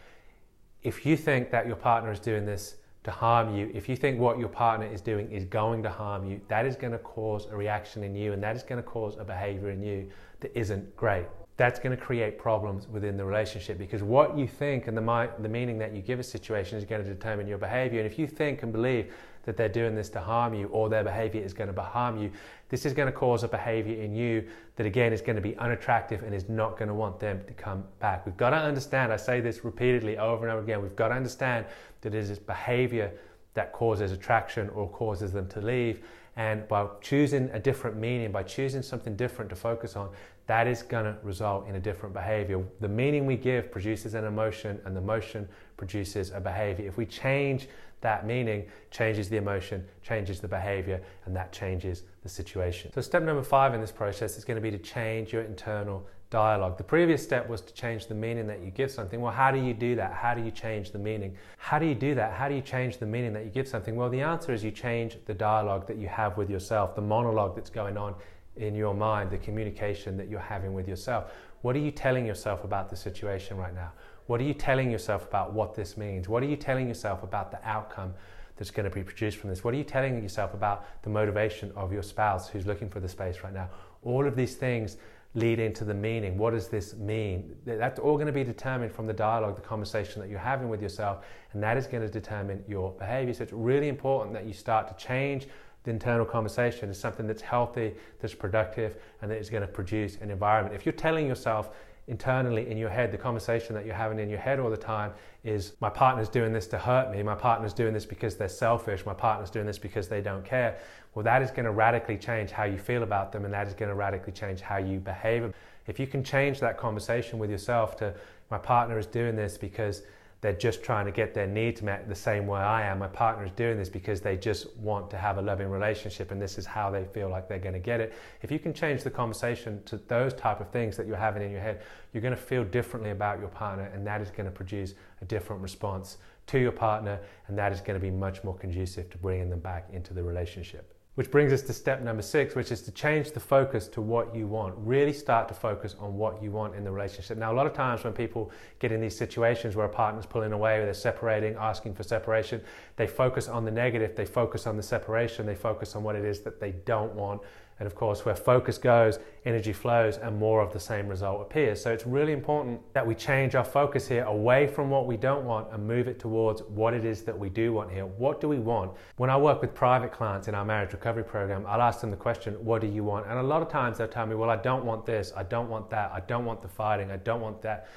If 0.81 1.05
you 1.05 1.15
think 1.15 1.51
that 1.51 1.67
your 1.67 1.75
partner 1.75 2.11
is 2.11 2.19
doing 2.19 2.47
this 2.47 2.77
to 3.03 3.11
harm 3.11 3.55
you, 3.55 3.71
if 3.73 3.87
you 3.87 3.95
think 3.95 4.19
what 4.19 4.39
your 4.39 4.49
partner 4.49 4.85
is 4.85 5.01
doing 5.01 5.31
is 5.31 5.45
going 5.45 5.81
to 5.83 5.89
harm 5.89 6.25
you, 6.25 6.41
that 6.49 6.65
is 6.65 6.75
going 6.75 6.91
to 6.91 6.99
cause 6.99 7.47
a 7.51 7.55
reaction 7.55 8.03
in 8.03 8.13
you 8.15 8.33
and 8.33 8.43
that 8.43 8.55
is 8.55 8.63
going 8.63 8.81
to 8.81 8.87
cause 8.87 9.15
a 9.17 9.23
behavior 9.23 9.69
in 9.69 9.81
you 9.81 10.09
that 10.41 10.57
isn't 10.57 10.95
great. 10.97 11.25
That's 11.55 11.79
going 11.79 11.95
to 11.95 12.01
create 12.01 12.37
problems 12.37 12.87
within 12.87 13.17
the 13.17 13.25
relationship 13.25 13.77
because 13.77 14.01
what 14.01 14.37
you 14.37 14.47
think 14.47 14.87
and 14.87 14.97
the, 14.97 15.29
the 15.39 15.49
meaning 15.49 15.77
that 15.79 15.93
you 15.93 16.01
give 16.01 16.19
a 16.19 16.23
situation 16.23 16.77
is 16.77 16.85
going 16.85 17.03
to 17.03 17.09
determine 17.09 17.47
your 17.47 17.57
behavior. 17.57 17.99
And 17.99 18.09
if 18.09 18.19
you 18.19 18.27
think 18.27 18.63
and 18.63 18.71
believe 18.71 19.13
that 19.49 19.57
they're 19.57 19.67
doing 19.67 19.95
this 19.95 20.09
to 20.09 20.19
harm 20.19 20.53
you 20.53 20.67
or 20.67 20.89
their 20.89 21.03
behavior 21.03 21.41
is 21.41 21.53
going 21.53 21.73
to 21.73 21.81
harm 21.81 22.21
you, 22.21 22.29
this 22.69 22.85
is 22.85 22.93
going 22.93 23.07
to 23.07 23.11
cause 23.11 23.43
a 23.43 23.47
behavior 23.47 23.99
in 23.99 24.13
you 24.13 24.47
that 24.75 24.85
again 24.85 25.11
is 25.11 25.21
going 25.21 25.37
to 25.37 25.41
be 25.41 25.57
unattractive 25.57 26.21
and 26.21 26.35
is 26.35 26.47
not 26.47 26.77
going 26.77 26.87
to 26.87 26.93
want 26.93 27.19
them 27.19 27.41
to 27.47 27.53
come 27.53 27.83
back. 27.99 28.27
We've 28.27 28.37
got 28.37 28.51
to 28.51 28.57
understand, 28.57 29.11
I 29.11 29.17
say 29.17 29.41
this 29.41 29.65
repeatedly 29.65 30.19
over 30.19 30.47
and 30.47 30.53
over 30.53 30.61
again, 30.61 30.83
we've 30.83 30.95
got 30.95 31.07
to 31.07 31.15
understand 31.15 31.65
that 32.01 32.13
it 32.13 32.29
is 32.29 32.37
behavior 32.37 33.11
that 33.55 33.73
causes 33.73 34.11
attraction 34.11 34.69
or 34.69 34.87
causes 34.87 35.31
them 35.31 35.47
to 35.47 35.61
leave. 35.61 36.05
And 36.35 36.67
by 36.67 36.85
choosing 37.01 37.49
a 37.51 37.59
different 37.59 37.97
meaning, 37.97 38.31
by 38.31 38.43
choosing 38.43 38.83
something 38.83 39.15
different 39.15 39.49
to 39.49 39.55
focus 39.55 39.95
on, 39.95 40.11
that 40.45 40.67
is 40.67 40.83
going 40.83 41.05
to 41.05 41.17
result 41.23 41.67
in 41.67 41.75
a 41.75 41.79
different 41.79 42.13
behavior. 42.13 42.63
The 42.81 42.87
meaning 42.87 43.25
we 43.25 43.35
give 43.35 43.71
produces 43.71 44.13
an 44.13 44.25
emotion, 44.25 44.79
and 44.85 44.95
the 44.95 45.01
emotion 45.01 45.49
produces 45.79 46.31
a 46.31 46.41
behavior. 46.41 46.85
If 46.85 46.97
we 46.97 47.05
change 47.05 47.69
that 48.01 48.27
meaning 48.27 48.65
changes 48.91 49.29
the 49.29 49.37
emotion, 49.37 49.85
changes 50.03 50.39
the 50.39 50.47
behavior, 50.47 51.01
and 51.25 51.35
that 51.35 51.51
changes 51.51 52.03
the 52.21 52.29
situation. 52.29 52.91
So, 52.93 53.01
step 53.01 53.23
number 53.23 53.43
five 53.43 53.73
in 53.73 53.81
this 53.81 53.91
process 53.91 54.37
is 54.37 54.45
going 54.45 54.55
to 54.55 54.61
be 54.61 54.71
to 54.71 54.77
change 54.77 55.33
your 55.33 55.43
internal 55.43 56.05
dialogue. 56.29 56.77
The 56.77 56.83
previous 56.83 57.23
step 57.23 57.49
was 57.49 57.61
to 57.61 57.73
change 57.73 58.07
the 58.07 58.13
meaning 58.13 58.45
that 58.47 58.59
you 58.59 58.71
give 58.71 58.91
something. 58.91 59.19
Well, 59.19 59.31
how 59.31 59.51
do 59.51 59.59
you 59.59 59.73
do 59.73 59.95
that? 59.95 60.13
How 60.13 60.33
do 60.35 60.43
you 60.43 60.51
change 60.51 60.91
the 60.91 60.99
meaning? 60.99 61.35
How 61.57 61.79
do 61.79 61.85
you 61.85 61.95
do 61.95 62.13
that? 62.15 62.33
How 62.33 62.47
do 62.47 62.55
you 62.55 62.61
change 62.61 62.97
the 62.97 63.05
meaning 63.05 63.33
that 63.33 63.45
you 63.45 63.49
give 63.49 63.67
something? 63.67 63.95
Well, 63.95 64.09
the 64.09 64.21
answer 64.21 64.53
is 64.53 64.63
you 64.63 64.71
change 64.71 65.17
the 65.25 65.33
dialogue 65.33 65.87
that 65.87 65.97
you 65.97 66.07
have 66.07 66.37
with 66.37 66.49
yourself, 66.49 66.95
the 66.95 67.01
monologue 67.01 67.55
that's 67.55 67.71
going 67.71 67.97
on 67.97 68.15
in 68.57 68.75
your 68.75 68.93
mind, 68.93 69.31
the 69.31 69.37
communication 69.37 70.17
that 70.17 70.29
you're 70.29 70.39
having 70.39 70.73
with 70.73 70.87
yourself. 70.87 71.31
What 71.61 71.75
are 71.75 71.79
you 71.79 71.91
telling 71.91 72.25
yourself 72.25 72.63
about 72.63 72.89
the 72.89 72.95
situation 72.95 73.57
right 73.57 73.73
now? 73.73 73.91
What 74.29 74.39
are 74.39 74.43
you 74.43 74.53
telling 74.53 74.91
yourself 74.91 75.25
about 75.25 75.53
what 75.53 75.73
this 75.73 75.97
means? 75.97 76.29
What 76.29 76.43
are 76.43 76.45
you 76.45 76.55
telling 76.55 76.87
yourself 76.87 77.23
about 77.23 77.49
the 77.49 77.57
outcome 77.67 78.13
that's 78.57 78.69
going 78.69 78.87
to 78.87 78.93
be 78.93 79.01
produced 79.01 79.39
from 79.39 79.49
this? 79.49 79.63
What 79.63 79.73
are 79.73 79.77
you 79.77 79.83
telling 79.83 80.21
yourself 80.21 80.53
about 80.53 80.85
the 81.01 81.09
motivation 81.09 81.71
of 81.75 81.91
your 81.91 82.03
spouse 82.03 82.47
who's 82.47 82.67
looking 82.67 82.91
for 82.91 82.99
the 82.99 83.09
space 83.09 83.37
right 83.43 83.51
now? 83.51 83.71
All 84.03 84.27
of 84.27 84.35
these 84.35 84.53
things 84.53 84.97
lead 85.33 85.57
into 85.57 85.83
the 85.83 85.95
meaning. 85.95 86.37
What 86.37 86.51
does 86.51 86.67
this 86.67 86.93
mean? 86.93 87.55
That's 87.65 87.97
all 87.97 88.17
going 88.17 88.27
to 88.27 88.31
be 88.31 88.43
determined 88.43 88.91
from 88.91 89.07
the 89.07 89.13
dialogue, 89.13 89.55
the 89.55 89.63
conversation 89.63 90.21
that 90.21 90.29
you're 90.29 90.37
having 90.37 90.69
with 90.69 90.83
yourself, 90.83 91.25
and 91.53 91.63
that 91.63 91.75
is 91.75 91.87
going 91.87 92.03
to 92.03 92.09
determine 92.09 92.63
your 92.67 92.91
behavior. 92.91 93.33
So 93.33 93.41
it's 93.41 93.53
really 93.53 93.87
important 93.87 94.35
that 94.35 94.45
you 94.45 94.53
start 94.53 94.95
to 94.95 95.03
change 95.03 95.47
the 95.83 95.91
internal 95.91 96.25
conversation 96.25 96.89
is 96.89 96.99
something 96.99 97.25
that's 97.25 97.41
healthy, 97.41 97.95
that's 98.19 98.33
productive, 98.33 98.97
and 99.21 99.31
that 99.31 99.37
is 99.37 99.49
going 99.49 99.61
to 99.61 99.67
produce 99.67 100.17
an 100.17 100.29
environment. 100.29 100.75
If 100.75 100.85
you're 100.85 100.93
telling 100.93 101.25
yourself 101.25 101.75
internally 102.09 102.69
in 102.69 102.77
your 102.77 102.89
head, 102.89 103.11
the 103.11 103.17
conversation 103.17 103.75
that 103.75 103.85
you're 103.85 103.95
having 103.95 104.19
in 104.19 104.29
your 104.29 104.39
head 104.39 104.59
all 104.59 104.69
the 104.69 104.75
time 104.77 105.13
is 105.43 105.73
my 105.79 105.89
partner's 105.89 106.27
doing 106.27 106.51
this 106.51 106.65
to 106.67 106.77
hurt 106.77 107.11
me, 107.11 107.21
my 107.21 107.35
partner's 107.35 107.71
doing 107.71 107.93
this 107.93 108.05
because 108.05 108.35
they're 108.35 108.49
selfish, 108.49 109.05
my 109.05 109.13
partner's 109.13 109.51
doing 109.51 109.67
this 109.67 109.77
because 109.77 110.07
they 110.07 110.19
don't 110.19 110.43
care. 110.43 110.79
Well, 111.13 111.23
that 111.23 111.41
is 111.41 111.51
going 111.51 111.65
to 111.65 111.71
radically 111.71 112.17
change 112.17 112.49
how 112.49 112.63
you 112.63 112.79
feel 112.79 113.03
about 113.03 113.31
them 113.31 113.45
and 113.45 113.53
that 113.53 113.67
is 113.67 113.73
going 113.73 113.89
to 113.89 113.95
radically 113.95 114.33
change 114.33 114.59
how 114.59 114.77
you 114.77 114.99
behave. 114.99 115.53
If 115.87 115.99
you 115.99 116.07
can 116.07 116.23
change 116.23 116.59
that 116.59 116.77
conversation 116.77 117.37
with 117.37 117.51
yourself 117.51 117.95
to 117.97 118.13
my 118.49 118.57
partner 118.57 118.97
is 118.97 119.05
doing 119.05 119.35
this 119.35 119.57
because 119.57 120.01
they're 120.41 120.53
just 120.53 120.83
trying 120.83 121.05
to 121.05 121.11
get 121.11 121.33
their 121.33 121.47
needs 121.47 121.81
met 121.81 122.07
the 122.07 122.15
same 122.15 122.47
way 122.47 122.61
I 122.61 122.83
am. 122.83 122.99
My 122.99 123.07
partner 123.07 123.45
is 123.45 123.51
doing 123.51 123.77
this 123.77 123.89
because 123.89 124.21
they 124.21 124.37
just 124.37 124.75
want 124.77 125.09
to 125.11 125.17
have 125.17 125.37
a 125.37 125.41
loving 125.41 125.69
relationship 125.69 126.31
and 126.31 126.41
this 126.41 126.57
is 126.57 126.65
how 126.65 126.89
they 126.89 127.03
feel 127.03 127.29
like 127.29 127.49
they're 127.49 127.59
going 127.59 127.73
to 127.73 127.79
get 127.79 127.99
it. 127.99 128.13
If 128.41 128.49
you 128.49 128.57
can 128.57 128.73
change 128.73 129.03
the 129.03 129.09
conversation 129.09 129.83
to 129.83 129.97
those 130.07 130.33
type 130.33 130.61
of 130.61 130.69
things 130.69 130.95
that 130.95 131.07
you're 131.07 131.17
having 131.17 131.43
in 131.43 131.51
your 131.51 131.59
head, 131.59 131.81
you're 132.13 132.21
going 132.21 132.35
to 132.35 132.41
feel 132.41 132.63
differently 132.63 133.11
about 133.11 133.39
your 133.39 133.49
partner 133.49 133.91
and 133.93 134.07
that 134.07 134.21
is 134.21 134.31
going 134.31 134.45
to 134.45 134.51
produce 134.51 134.93
a 135.21 135.25
different 135.25 135.61
response 135.61 136.17
to 136.47 136.57
your 136.57 136.71
partner 136.71 137.19
and 137.47 137.57
that 137.57 137.73
is 137.73 137.81
going 137.81 137.99
to 137.99 138.03
be 138.03 138.11
much 138.11 138.43
more 138.43 138.55
conducive 138.55 139.09
to 139.09 139.17
bringing 139.17 139.49
them 139.49 139.59
back 139.59 139.89
into 139.91 140.13
the 140.13 140.23
relationship. 140.23 140.98
Which 141.15 141.31
brings 141.31 141.51
us 141.51 141.61
to 141.63 141.73
step 141.73 142.01
number 142.01 142.21
six, 142.21 142.55
which 142.55 142.71
is 142.71 142.81
to 142.83 142.91
change 142.91 143.31
the 143.31 143.41
focus 143.41 143.89
to 143.89 143.99
what 143.99 144.33
you 144.33 144.47
want. 144.47 144.75
Really 144.77 145.11
start 145.11 145.49
to 145.49 145.53
focus 145.53 145.95
on 145.99 146.15
what 146.15 146.41
you 146.41 146.49
want 146.49 146.75
in 146.75 146.85
the 146.85 146.91
relationship. 146.91 147.37
Now, 147.37 147.51
a 147.51 147.55
lot 147.55 147.65
of 147.65 147.73
times 147.73 148.05
when 148.05 148.13
people 148.13 148.51
get 148.79 148.93
in 148.93 149.01
these 149.01 149.17
situations 149.17 149.75
where 149.75 149.85
a 149.85 149.89
partner's 149.89 150.25
pulling 150.25 150.53
away, 150.53 150.77
or 150.77 150.85
they're 150.85 150.93
separating, 150.93 151.55
asking 151.59 151.95
for 151.95 152.03
separation, 152.03 152.61
they 152.95 153.07
focus 153.07 153.49
on 153.49 153.65
the 153.65 153.71
negative, 153.71 154.15
they 154.15 154.25
focus 154.25 154.65
on 154.65 154.77
the 154.77 154.83
separation, 154.83 155.45
they 155.45 155.55
focus 155.55 155.93
on 155.95 156.03
what 156.03 156.15
it 156.15 156.23
is 156.23 156.39
that 156.41 156.61
they 156.61 156.71
don't 156.71 157.13
want, 157.13 157.41
and 157.79 157.87
of 157.87 157.95
course, 157.95 158.25
where 158.25 158.35
focus 158.35 158.77
goes, 158.77 159.19
energy 159.45 159.71
flows, 159.71 160.17
and 160.17 160.37
more 160.37 160.61
of 160.61 160.73
the 160.73 160.79
same 160.79 161.07
result 161.07 161.41
appears. 161.41 161.81
So 161.81 161.91
it's 161.91 162.05
really 162.05 162.33
important 162.33 162.81
that 162.93 163.07
we 163.07 163.15
change 163.15 163.55
our 163.55 163.63
focus 163.63 164.07
here 164.07 164.25
away 164.25 164.67
from 164.67 164.89
what 164.89 165.07
we 165.07 165.15
don't 165.15 165.45
want 165.45 165.71
and 165.71 165.87
move 165.87 166.09
it 166.09 166.19
towards 166.19 166.61
what 166.63 166.93
it 166.93 167.05
is 167.05 167.23
that 167.23 167.37
we 167.37 167.49
do 167.49 167.71
want 167.71 167.89
here. 167.89 168.05
What 168.05 168.41
do 168.41 168.49
we 168.49 168.59
want? 168.59 168.91
When 169.15 169.29
I 169.29 169.37
work 169.37 169.61
with 169.61 169.73
private 169.73 170.11
clients 170.11 170.49
in 170.49 170.55
our 170.55 170.65
marriage 170.65 170.91
recovery 170.91 171.23
program, 171.23 171.65
I'll 171.65 171.81
ask 171.81 172.01
them 172.01 172.11
the 172.11 172.17
question, 172.17 172.53
What 172.65 172.81
do 172.81 172.87
you 172.87 173.03
want? 173.03 173.27
And 173.27 173.39
a 173.39 173.43
lot 173.43 173.61
of 173.61 173.69
times 173.69 173.97
they'll 173.97 174.07
tell 174.07 174.25
me, 174.25 174.35
Well, 174.35 174.49
I 174.49 174.57
don't 174.57 174.83
want 174.83 175.05
this, 175.05 175.31
I 175.35 175.43
don't 175.43 175.69
want 175.69 175.89
that, 175.91 176.11
I 176.13 176.19
don't 176.19 176.43
want 176.43 176.61
the 176.61 176.67
fighting, 176.67 177.11
I 177.11 177.17
don't 177.17 177.41
want 177.41 177.61
that. 177.61 177.87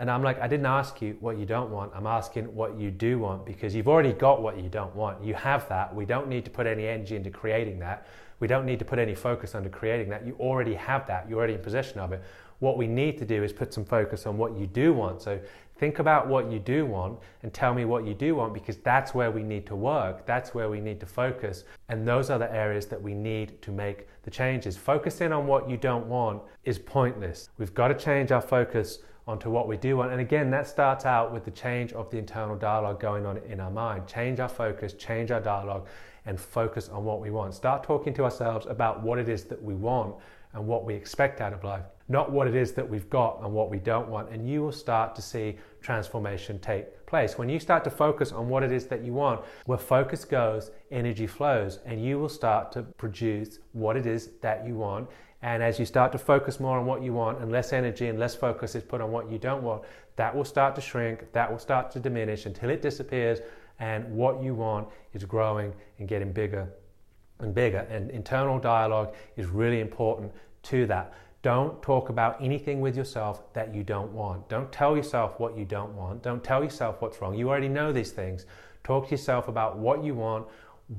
And 0.00 0.10
I'm 0.10 0.22
like, 0.22 0.40
I 0.40 0.48
didn't 0.48 0.64
ask 0.64 1.02
you 1.02 1.18
what 1.20 1.36
you 1.36 1.44
don't 1.44 1.70
want. 1.70 1.92
I'm 1.94 2.06
asking 2.06 2.54
what 2.54 2.78
you 2.78 2.90
do 2.90 3.18
want 3.18 3.44
because 3.44 3.74
you've 3.74 3.86
already 3.86 4.14
got 4.14 4.40
what 4.40 4.56
you 4.58 4.70
don't 4.70 4.96
want. 4.96 5.22
You 5.22 5.34
have 5.34 5.68
that. 5.68 5.94
We 5.94 6.06
don't 6.06 6.26
need 6.26 6.46
to 6.46 6.50
put 6.50 6.66
any 6.66 6.88
energy 6.88 7.16
into 7.16 7.28
creating 7.28 7.78
that. 7.80 8.06
We 8.40 8.48
don't 8.48 8.66
need 8.66 8.78
to 8.78 8.84
put 8.84 8.98
any 8.98 9.14
focus 9.14 9.54
onto 9.54 9.68
creating 9.68 10.08
that. 10.10 10.26
You 10.26 10.36
already 10.40 10.74
have 10.74 11.06
that. 11.06 11.28
You're 11.28 11.38
already 11.38 11.54
in 11.54 11.62
possession 11.62 12.00
of 12.00 12.12
it. 12.12 12.22
What 12.58 12.76
we 12.76 12.86
need 12.86 13.16
to 13.18 13.24
do 13.24 13.42
is 13.42 13.52
put 13.52 13.72
some 13.72 13.84
focus 13.84 14.26
on 14.26 14.36
what 14.36 14.56
you 14.56 14.66
do 14.66 14.92
want. 14.92 15.22
So 15.22 15.40
think 15.78 15.98
about 15.98 16.28
what 16.28 16.50
you 16.50 16.58
do 16.58 16.84
want 16.84 17.18
and 17.42 17.52
tell 17.52 17.72
me 17.72 17.86
what 17.86 18.06
you 18.06 18.12
do 18.12 18.34
want 18.34 18.52
because 18.52 18.76
that's 18.78 19.14
where 19.14 19.30
we 19.30 19.42
need 19.42 19.66
to 19.66 19.76
work. 19.76 20.26
That's 20.26 20.54
where 20.54 20.68
we 20.68 20.80
need 20.80 21.00
to 21.00 21.06
focus. 21.06 21.64
And 21.88 22.06
those 22.06 22.28
are 22.28 22.38
the 22.38 22.52
areas 22.52 22.86
that 22.86 23.00
we 23.00 23.14
need 23.14 23.62
to 23.62 23.70
make 23.70 24.08
the 24.24 24.30
changes. 24.30 24.76
Focusing 24.76 25.32
on 25.32 25.46
what 25.46 25.70
you 25.70 25.78
don't 25.78 26.06
want 26.06 26.42
is 26.64 26.78
pointless. 26.78 27.48
We've 27.56 27.74
got 27.74 27.88
to 27.88 27.94
change 27.94 28.30
our 28.30 28.42
focus 28.42 28.98
onto 29.26 29.48
what 29.48 29.68
we 29.68 29.76
do 29.76 29.96
want. 29.96 30.12
And 30.12 30.20
again, 30.20 30.50
that 30.50 30.66
starts 30.66 31.06
out 31.06 31.32
with 31.32 31.44
the 31.44 31.50
change 31.50 31.92
of 31.92 32.10
the 32.10 32.18
internal 32.18 32.56
dialogue 32.56 33.00
going 33.00 33.24
on 33.24 33.38
in 33.38 33.60
our 33.60 33.70
mind. 33.70 34.06
Change 34.06 34.40
our 34.40 34.48
focus, 34.48 34.92
change 34.94 35.30
our 35.30 35.40
dialogue, 35.40 35.86
and 36.26 36.40
focus 36.40 36.88
on 36.88 37.04
what 37.04 37.20
we 37.20 37.30
want. 37.30 37.54
Start 37.54 37.82
talking 37.82 38.12
to 38.14 38.24
ourselves 38.24 38.66
about 38.66 39.02
what 39.02 39.18
it 39.18 39.28
is 39.28 39.44
that 39.44 39.62
we 39.62 39.74
want 39.74 40.14
and 40.52 40.66
what 40.66 40.84
we 40.84 40.94
expect 40.94 41.40
out 41.40 41.52
of 41.52 41.62
life, 41.62 41.84
not 42.08 42.32
what 42.32 42.48
it 42.48 42.56
is 42.56 42.72
that 42.72 42.88
we've 42.88 43.08
got 43.08 43.40
and 43.42 43.52
what 43.52 43.70
we 43.70 43.78
don't 43.78 44.08
want. 44.08 44.30
And 44.30 44.48
you 44.48 44.62
will 44.62 44.72
start 44.72 45.14
to 45.14 45.22
see 45.22 45.56
transformation 45.80 46.58
take 46.58 47.06
place. 47.06 47.38
When 47.38 47.48
you 47.48 47.60
start 47.60 47.84
to 47.84 47.90
focus 47.90 48.32
on 48.32 48.48
what 48.48 48.62
it 48.62 48.72
is 48.72 48.86
that 48.86 49.04
you 49.04 49.12
want, 49.12 49.42
where 49.66 49.78
focus 49.78 50.24
goes, 50.24 50.72
energy 50.90 51.26
flows, 51.26 51.78
and 51.86 52.04
you 52.04 52.18
will 52.18 52.28
start 52.28 52.72
to 52.72 52.82
produce 52.82 53.60
what 53.72 53.96
it 53.96 54.06
is 54.06 54.30
that 54.40 54.66
you 54.66 54.74
want. 54.74 55.08
And 55.42 55.62
as 55.62 55.78
you 55.78 55.86
start 55.86 56.12
to 56.12 56.18
focus 56.18 56.60
more 56.60 56.78
on 56.78 56.84
what 56.84 57.02
you 57.02 57.14
want 57.14 57.40
and 57.40 57.50
less 57.50 57.72
energy 57.72 58.08
and 58.08 58.18
less 58.18 58.34
focus 58.34 58.74
is 58.74 58.82
put 58.82 59.00
on 59.00 59.10
what 59.10 59.30
you 59.30 59.38
don't 59.38 59.62
want, 59.62 59.84
that 60.16 60.34
will 60.34 60.44
start 60.44 60.74
to 60.74 60.80
shrink, 60.80 61.32
that 61.32 61.50
will 61.50 61.58
start 61.58 61.90
to 61.92 62.00
diminish 62.00 62.44
until 62.44 62.68
it 62.70 62.82
disappears 62.82 63.40
and 63.80 64.08
what 64.14 64.42
you 64.42 64.54
want 64.54 64.88
is 65.12 65.24
growing 65.24 65.74
and 65.98 66.06
getting 66.06 66.32
bigger 66.32 66.68
and 67.40 67.54
bigger. 67.54 67.86
And 67.90 68.10
internal 68.10 68.58
dialogue 68.58 69.14
is 69.36 69.46
really 69.46 69.80
important 69.80 70.32
to 70.64 70.86
that. 70.86 71.14
Don't 71.42 71.82
talk 71.82 72.10
about 72.10 72.36
anything 72.42 72.82
with 72.82 72.96
yourself 72.96 73.52
that 73.54 73.74
you 73.74 73.82
don't 73.82 74.12
want. 74.12 74.46
Don't 74.50 74.70
tell 74.70 74.94
yourself 74.94 75.40
what 75.40 75.56
you 75.56 75.64
don't 75.64 75.94
want. 75.96 76.22
Don't 76.22 76.44
tell 76.44 76.62
yourself 76.62 77.00
what's 77.00 77.20
wrong. 77.22 77.34
You 77.34 77.48
already 77.48 77.68
know 77.68 77.92
these 77.92 78.12
things. 78.12 78.44
Talk 78.84 79.06
to 79.06 79.12
yourself 79.12 79.48
about 79.48 79.78
what 79.78 80.04
you 80.04 80.14
want, 80.14 80.46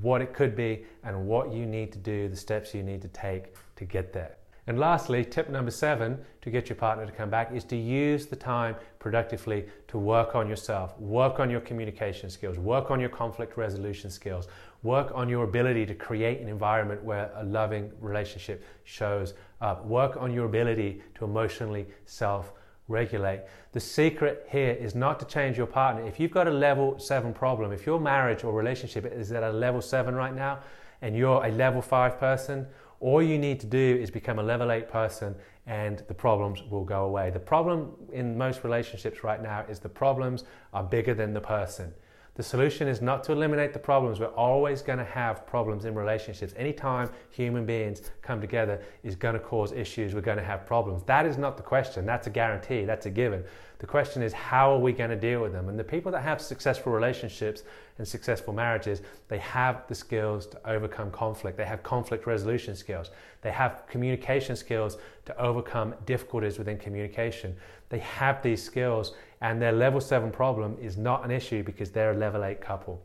what 0.00 0.20
it 0.20 0.34
could 0.34 0.56
be, 0.56 0.84
and 1.04 1.26
what 1.26 1.52
you 1.52 1.64
need 1.64 1.92
to 1.92 1.98
do, 1.98 2.28
the 2.28 2.36
steps 2.36 2.74
you 2.74 2.82
need 2.82 3.02
to 3.02 3.08
take 3.08 3.54
to 3.76 3.84
get 3.84 4.12
there. 4.12 4.36
And 4.68 4.78
lastly, 4.78 5.24
tip 5.24 5.50
number 5.50 5.72
seven 5.72 6.18
to 6.40 6.50
get 6.50 6.68
your 6.68 6.76
partner 6.76 7.04
to 7.04 7.10
come 7.10 7.30
back 7.30 7.52
is 7.52 7.64
to 7.64 7.76
use 7.76 8.26
the 8.26 8.36
time 8.36 8.76
productively 9.00 9.66
to 9.88 9.98
work 9.98 10.36
on 10.36 10.48
yourself, 10.48 10.96
work 11.00 11.40
on 11.40 11.50
your 11.50 11.60
communication 11.60 12.30
skills, 12.30 12.58
work 12.58 12.90
on 12.90 13.00
your 13.00 13.08
conflict 13.08 13.56
resolution 13.56 14.08
skills, 14.08 14.46
work 14.84 15.10
on 15.14 15.28
your 15.28 15.42
ability 15.42 15.84
to 15.86 15.94
create 15.94 16.40
an 16.40 16.48
environment 16.48 17.02
where 17.02 17.32
a 17.34 17.44
loving 17.44 17.90
relationship 18.00 18.64
shows 18.84 19.34
up, 19.60 19.84
work 19.84 20.16
on 20.16 20.32
your 20.32 20.46
ability 20.46 21.02
to 21.16 21.24
emotionally 21.24 21.86
self 22.04 22.52
regulate. 22.86 23.40
The 23.72 23.80
secret 23.80 24.46
here 24.48 24.72
is 24.72 24.94
not 24.94 25.18
to 25.20 25.26
change 25.26 25.56
your 25.56 25.66
partner. 25.66 26.06
If 26.06 26.20
you've 26.20 26.30
got 26.30 26.46
a 26.46 26.52
level 26.52 27.00
seven 27.00 27.34
problem, 27.34 27.72
if 27.72 27.84
your 27.84 27.98
marriage 27.98 28.44
or 28.44 28.52
relationship 28.52 29.06
is 29.06 29.32
at 29.32 29.42
a 29.42 29.50
level 29.50 29.80
seven 29.80 30.14
right 30.14 30.34
now, 30.34 30.60
and 31.00 31.16
you're 31.16 31.44
a 31.44 31.50
level 31.50 31.82
five 31.82 32.18
person, 32.18 32.66
all 33.02 33.20
you 33.20 33.36
need 33.36 33.58
to 33.60 33.66
do 33.66 33.98
is 34.00 34.10
become 34.10 34.38
a 34.38 34.42
level 34.42 34.70
8 34.70 34.88
person 34.88 35.34
and 35.66 36.04
the 36.08 36.14
problems 36.14 36.62
will 36.70 36.84
go 36.84 37.04
away. 37.04 37.30
The 37.30 37.40
problem 37.40 37.92
in 38.12 38.38
most 38.38 38.62
relationships 38.62 39.24
right 39.24 39.42
now 39.42 39.64
is 39.68 39.80
the 39.80 39.88
problems 39.88 40.44
are 40.72 40.84
bigger 40.84 41.12
than 41.12 41.34
the 41.34 41.40
person. 41.40 41.92
The 42.34 42.42
solution 42.42 42.88
is 42.88 43.02
not 43.02 43.24
to 43.24 43.32
eliminate 43.32 43.74
the 43.74 43.78
problems. 43.78 44.18
We're 44.18 44.28
always 44.28 44.80
going 44.80 44.98
to 44.98 45.04
have 45.04 45.46
problems 45.46 45.84
in 45.84 45.94
relationships. 45.94 46.54
Anytime 46.56 47.10
human 47.30 47.66
beings 47.66 48.10
come 48.22 48.40
together 48.40 48.80
is 49.02 49.16
going 49.16 49.34
to 49.34 49.40
cause 49.40 49.72
issues. 49.72 50.14
We're 50.14 50.22
going 50.22 50.38
to 50.38 50.44
have 50.44 50.64
problems. 50.64 51.02
That 51.02 51.26
is 51.26 51.36
not 51.36 51.58
the 51.58 51.62
question. 51.62 52.06
That's 52.06 52.28
a 52.28 52.30
guarantee. 52.30 52.84
That's 52.84 53.04
a 53.04 53.10
given. 53.10 53.44
The 53.82 53.88
question 53.88 54.22
is, 54.22 54.32
how 54.32 54.72
are 54.72 54.78
we 54.78 54.92
going 54.92 55.10
to 55.10 55.16
deal 55.16 55.42
with 55.42 55.52
them? 55.52 55.68
And 55.68 55.76
the 55.76 55.82
people 55.82 56.12
that 56.12 56.22
have 56.22 56.40
successful 56.40 56.92
relationships 56.92 57.64
and 57.98 58.06
successful 58.06 58.54
marriages, 58.54 59.02
they 59.26 59.38
have 59.38 59.88
the 59.88 59.94
skills 59.96 60.46
to 60.46 60.70
overcome 60.70 61.10
conflict. 61.10 61.56
They 61.56 61.64
have 61.64 61.82
conflict 61.82 62.24
resolution 62.24 62.76
skills. 62.76 63.10
They 63.40 63.50
have 63.50 63.82
communication 63.88 64.54
skills 64.54 64.98
to 65.24 65.36
overcome 65.36 65.96
difficulties 66.06 66.58
within 66.58 66.78
communication. 66.78 67.56
They 67.88 67.98
have 67.98 68.40
these 68.40 68.62
skills 68.62 69.14
and 69.40 69.60
their 69.60 69.72
level 69.72 70.00
seven 70.00 70.30
problem 70.30 70.76
is 70.80 70.96
not 70.96 71.24
an 71.24 71.32
issue 71.32 71.64
because 71.64 71.90
they're 71.90 72.12
a 72.12 72.16
level 72.16 72.44
eight 72.44 72.60
couple 72.60 73.02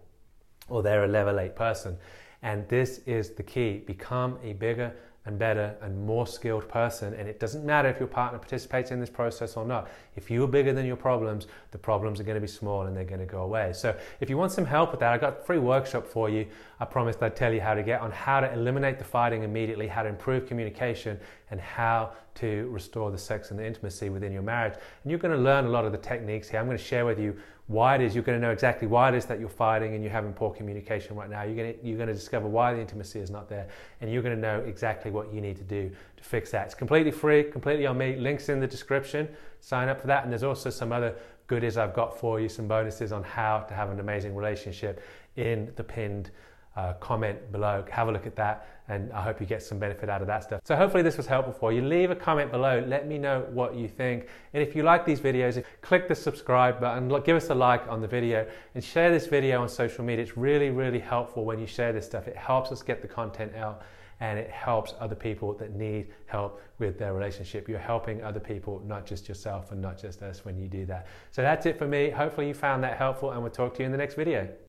or 0.70 0.84
they're 0.84 1.06
a 1.06 1.08
level 1.08 1.40
eight 1.40 1.56
person. 1.56 1.98
And 2.44 2.70
this 2.70 3.00
is 3.08 3.32
the 3.32 3.42
key 3.42 3.80
become 3.80 4.38
a 4.44 4.54
bigger 4.54 4.94
and 5.28 5.38
better 5.38 5.76
and 5.82 6.06
more 6.06 6.26
skilled 6.26 6.68
person. 6.70 7.14
And 7.14 7.28
it 7.28 7.38
doesn't 7.38 7.66
matter 7.66 7.90
if 7.90 8.00
your 8.00 8.08
partner 8.08 8.40
participates 8.40 8.92
in 8.92 9.00
this 9.02 9.10
process 9.10 9.58
or 9.58 9.66
not. 9.66 9.90
If 10.16 10.32
you're 10.32 10.48
bigger 10.48 10.72
than 10.72 10.86
your 10.86 10.96
problems, 10.96 11.48
the 11.72 11.78
problems 11.78 12.22
are 12.22 12.24
going 12.24 12.36
to 12.36 12.42
be 12.42 12.48
small 12.48 12.84
and 12.84 12.96
they're 12.96 13.04
going 13.04 13.20
to 13.20 13.26
go 13.26 13.42
away. 13.42 13.74
So 13.74 13.96
if 14.22 14.30
you 14.30 14.38
want 14.38 14.54
some 14.54 14.66
help 14.66 14.92
with 14.92 15.02
that, 15.02 15.12
I 15.12 15.18
got 15.18 15.40
a 15.42 15.44
free 15.44 15.60
workshop 15.60 16.08
for 16.08 16.30
you. 16.30 16.48
I 16.80 16.86
promised 16.86 17.22
I'd 17.22 17.36
tell 17.36 17.54
you 17.54 17.60
how 17.60 17.74
to 17.74 17.84
get 17.84 18.00
on 18.00 18.10
how 18.10 18.40
to 18.40 18.52
eliminate 18.54 19.00
the 19.00 19.04
fighting 19.04 19.44
immediately, 19.44 19.88
how 19.88 20.02
to 20.02 20.10
improve 20.10 20.48
communication, 20.48 21.20
and 21.52 21.60
how 21.60 22.14
to 22.36 22.70
restore 22.72 23.12
the 23.12 23.18
sex 23.18 23.52
and 23.52 23.60
the 23.60 23.66
intimacy 23.66 24.10
within 24.10 24.32
your 24.32 24.44
marriage. 24.44 24.76
And 25.04 25.12
you're 25.12 25.20
going 25.20 25.36
to 25.36 25.42
learn 25.42 25.66
a 25.66 25.70
lot 25.70 25.84
of 25.84 25.92
the 25.92 25.98
techniques 25.98 26.48
here. 26.48 26.60
I'm 26.60 26.68
going 26.68 26.78
to 26.78 26.84
share 26.84 27.06
with 27.06 27.20
you 27.20 27.36
why 27.68 27.96
it 27.96 28.02
is. 28.02 28.16
You're 28.16 28.24
going 28.24 28.40
to 28.40 28.46
know 28.46 28.52
exactly 28.52 28.88
why 28.88 29.10
it 29.10 29.16
is 29.16 29.26
that 29.26 29.40
you're 29.40 29.50
fighting 29.50 29.94
and 29.94 30.04
you're 30.04 30.12
having 30.12 30.34
poor 30.34 30.52
communication 30.52 31.16
right 31.16 31.30
now. 31.30 31.44
You're 31.44 31.56
going 31.56 31.74
to, 31.74 31.86
you're 31.86 31.98
going 31.98 32.08
to 32.08 32.14
discover 32.14 32.48
why 32.48 32.74
the 32.74 32.80
intimacy 32.80 33.20
is 33.20 33.30
not 33.30 33.50
there, 33.50 33.68
and 34.02 34.12
you're 34.12 34.24
going 34.24 34.36
to 34.36 34.42
know 34.42 34.60
exactly 34.62 35.12
what 35.12 35.34
you 35.34 35.42
need 35.42 35.58
to 35.58 35.64
do 35.64 35.92
to 36.18 36.24
fix 36.24 36.52
that. 36.52 36.66
It's 36.66 36.76
completely 36.76 37.12
free, 37.12 37.44
completely 37.44 37.86
on 37.86 37.98
me. 37.98 38.16
Links 38.16 38.50
in 38.50 38.60
the 38.60 38.68
description. 38.68 39.28
Sign 39.60 39.90
up 39.90 40.00
for 40.00 40.08
that, 40.08 40.24
and 40.24 40.32
there's 40.32 40.44
also 40.44 40.70
some 40.70 40.92
other 40.92 41.16
goodies 41.48 41.78
I've 41.78 41.94
got 41.94 42.18
for 42.18 42.40
you, 42.40 42.50
some 42.50 42.68
bonuses 42.68 43.12
on 43.12 43.24
how 43.24 43.60
to 43.60 43.74
have 43.74 43.90
an 43.90 44.00
amazing 44.00 44.36
relationship 44.36 45.02
in 45.36 45.72
the 45.76 45.84
pinned 45.84 46.32
uh, 46.78 46.94
comment 46.94 47.52
below. 47.52 47.84
Have 47.90 48.08
a 48.08 48.12
look 48.12 48.28
at 48.28 48.36
that, 48.36 48.68
and 48.88 49.12
I 49.12 49.22
hope 49.24 49.42
you 49.42 49.48
get 49.48 49.64
some 49.64 49.80
benefit 49.80 50.10
out 50.10 50.22
of 50.22 50.28
that 50.28 50.44
stuff. 50.44 50.62
So, 50.64 50.76
hopefully, 50.76 51.02
this 51.02 51.18
was 51.18 51.26
helpful 51.26 51.52
for 51.52 51.74
you. 51.74 51.82
Leave 51.82 52.12
a 52.12 52.16
comment 52.16 52.52
below. 52.52 52.86
Let 52.88 53.08
me 53.08 53.18
know 53.18 53.48
what 53.52 53.76
you 53.76 53.88
think. 53.88 54.28
And 54.54 54.62
if 54.62 54.76
you 54.76 54.84
like 54.84 55.04
these 55.04 55.20
videos, 55.20 55.62
click 55.82 56.08
the 56.08 56.14
subscribe 56.16 56.80
button, 56.80 57.10
give 57.24 57.36
us 57.36 57.50
a 57.50 57.56
like 57.56 57.88
on 57.90 58.00
the 58.00 58.08
video, 58.08 58.48
and 58.76 58.84
share 58.84 59.12
this 59.12 59.26
video 59.26 59.62
on 59.62 59.70
social 59.70 60.06
media. 60.06 60.24
It's 60.24 60.38
really, 60.38 60.70
really 60.70 61.00
helpful 61.00 61.44
when 61.46 61.58
you 61.58 61.66
share 61.66 61.92
this 61.92 62.06
stuff. 62.06 62.28
It 62.28 62.38
helps 62.38 62.72
us 62.72 62.84
get 62.84 63.02
the 63.02 63.08
content 63.08 63.56
out. 63.56 63.82
And 64.20 64.40
it 64.40 64.50
helps 64.50 64.96
other 65.00 65.14
people 65.14 65.54
that 65.54 65.76
need 65.76 66.08
help 66.26 66.60
with 66.80 66.98
their 66.98 67.14
relationship. 67.14 67.70
You're 67.70 67.78
helping 67.78 68.24
other 68.24 68.40
people, 68.40 68.82
not 68.84 69.06
just 69.06 69.28
yourself 69.28 69.72
and 69.72 69.80
not 69.80 70.02
just 70.02 70.24
us 70.24 70.44
when 70.44 70.58
you 70.58 70.68
do 70.68 70.88
that. 70.88 71.06
So 71.30 71.44
that's 71.44 71.68
it 71.68 71.78
for 71.78 71.88
me. 71.88 72.10
Hopefully, 72.10 72.48
you 72.48 72.56
found 72.56 72.84
that 72.84 72.98
helpful, 72.98 73.30
and 73.30 73.44
we'll 73.44 73.52
talk 73.52 73.76
to 73.76 73.82
you 73.82 73.86
in 73.86 73.92
the 73.92 73.98
next 74.00 74.16
video. 74.16 74.50